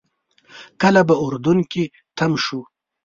[0.81, 1.83] کله به اردن کې
[2.17, 2.59] تم شو.